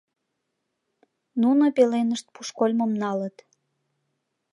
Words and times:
Нуно 1.41 1.65
пеленышт 1.75 2.25
пушкольмым 2.33 2.91
налыт! 3.01 3.35